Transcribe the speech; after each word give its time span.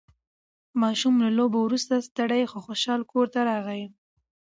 ماشوم 0.81 1.15
له 1.25 1.29
لوبو 1.37 1.59
وروسته 1.63 2.05
ستړی 2.07 2.43
خو 2.51 2.57
خوشحال 2.65 3.01
کور 3.11 3.27
ته 3.33 3.39
راغی 3.49 3.83